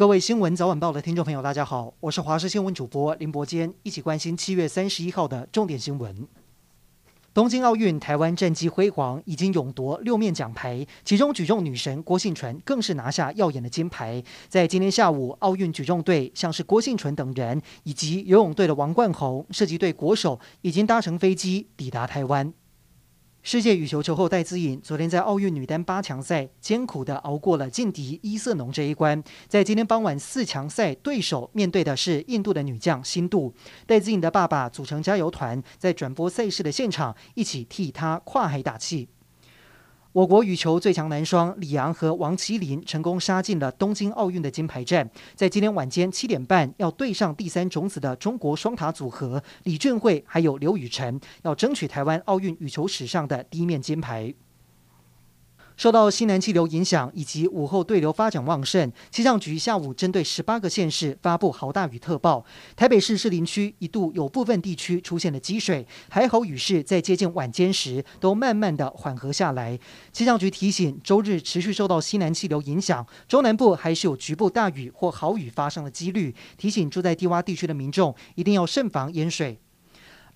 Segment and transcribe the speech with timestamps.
[0.00, 6.26] 各位新闻早晚报的听众朋友，大家好，我是华视新闻主播林伯坚，一起关心七月三十一号的重点新闻。
[7.34, 14.24] 东京奥运，台湾战绩辉煌，已经勇夺六面奖牌，其中举重女神郭婞淳更是拿下耀眼的金牌。
[14.48, 22.50] 在今天下午，奥运举重队像是郭婞淳等人，以及游泳队的王冠閎、射击队国手，已经搭乘飞机抵达台湾。
[23.42, 33.54] 世界羽球球后戴资颖昨天在奥运女单八强赛艰苦地熬过了劲敌伊瑟农这一关，在今天傍晚四强赛对手面对的是印度的女将辛杜。
[33.86, 39.08] 戴资颖的爸爸组成加油团，在转播赛事的现场一起替她跨海打气。
[40.12, 54.34] 我国羽球最强男双李昂和王齐麟成功杀进了东京奥运的金牌战，在今天晚间七点半要对上第三种子的中国双塔组合李俊慧还有刘雨辰，要争取台湾奥运羽球史上的第一面金牌。
[55.80, 62.44] 受到西南气流影响以及午后对流发展旺盛，气象局下午针对十八个县市发布豪大雨特报。
[62.76, 69.78] 台北市士林区一度有部分地区出现了积水，还好雨势在接近晚间时都慢慢的缓和下来。
[70.12, 79.58] 气象局提醒，周日持续受到西南气流影响，中南部还是有局部大雨或豪雨发生的几率，提醒住在低洼地区的民众一定要慎防淹水。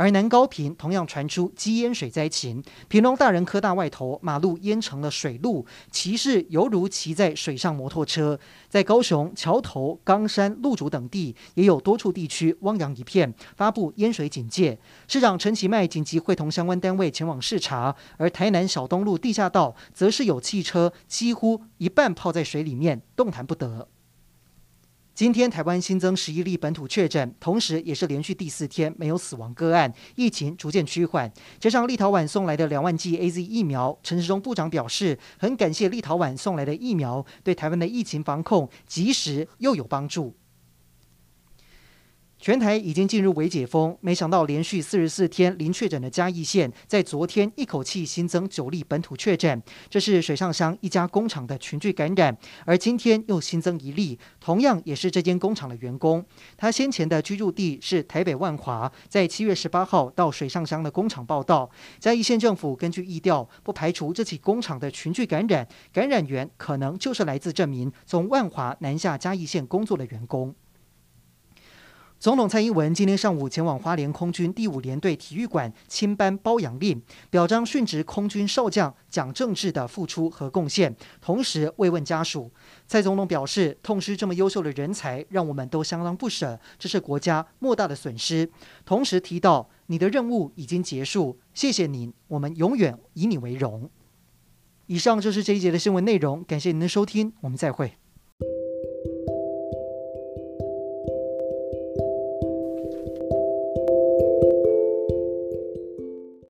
[0.00, 8.40] 而南高屏同样传出积淹水灾情，屏东大人科大外头马路淹成了水路，骑士犹如骑在水上摩托车。
[8.70, 14.78] 在高雄桥头、冈山、路竹等地也有多处地区汪洋一片，发布淹水警戒。
[15.06, 23.86] 市长陈其迈紧急会同相关单位前往视察，而台南小东路地下道则是有汽车几乎一半泡在水里面，动弹不得。
[25.20, 31.30] 今天台湾新增十一例本土确诊，同时也是连续第四天没有死亡个案，疫情逐渐趋缓。
[31.58, 40.34] 加上立陶宛送来的两万剂 AZ 疫苗，陈时中部长表示，很感谢立陶宛送来的疫苗，对台湾的疫情防控及时又有帮助。
[42.40, 52.34] 全台已经进入微解封，没想到连续四十四天零确诊的嘉义县，在昨天一口气新增九例本土确诊，这是水上乡一家工厂的群聚感染。
[52.64, 56.24] 而今天又新增一例，同样也是这间工厂的员工，
[56.56, 61.70] 他先前的居住地是台北万华，在七月十八号到水上乡的工厂报到。
[61.98, 70.54] 嘉义县政府根据疫调，不排除这起工厂的群聚感染，感染源可能就是来自这名从万华南下嘉义县工作的员工。
[72.20, 77.00] 总统蔡英文今天上午前往花莲空军第五联队体育馆亲颁褒扬令，
[77.30, 82.52] 表彰殉职空军少将蒋正志的付出和贡献，同时慰问家属。
[82.86, 88.50] 蔡总统表示，痛失这么优秀的人才，让我们都相当不舍，这是国家莫大的损失。
[88.84, 93.88] 同时提到，你的任务已经结束，谢谢您，我们永远以你为荣。
[94.88, 97.99] 以上就是这一节的新闻内容，感谢您的收听，我们再会。